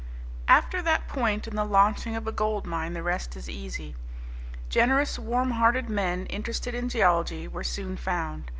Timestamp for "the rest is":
2.93-3.47